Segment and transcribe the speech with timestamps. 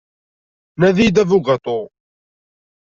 [0.79, 1.79] Nadi-iyi-d abugaṭu.